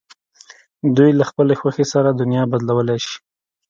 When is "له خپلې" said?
1.19-1.53